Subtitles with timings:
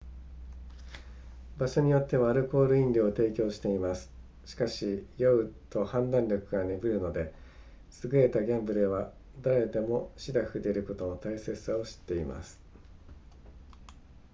[1.59, 4.11] 会場によってはアルコール飲料を提供しています
[4.45, 7.31] しかし酔うと判断力が鈍るので
[8.11, 9.11] 優れたギャンブラーは
[9.43, 12.59] 誰でもしらふでいることの大切さを知っています